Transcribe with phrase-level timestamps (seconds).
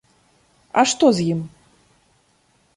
[0.81, 1.39] А што з ім?